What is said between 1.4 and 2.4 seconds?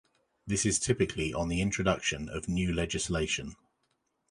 the introduction